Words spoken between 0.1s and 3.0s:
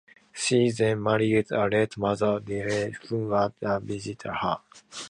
She then married a Leeds motor dealer